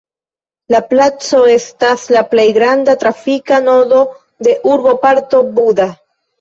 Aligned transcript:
La 0.75 0.79
placo 0.93 1.41
estas 1.57 2.07
la 2.17 2.25
plej 2.33 2.47
granda 2.57 2.97
trafika 3.05 3.61
nodo 3.69 4.03
de 4.51 4.59
urboparto 4.75 5.47
Buda. 5.63 5.91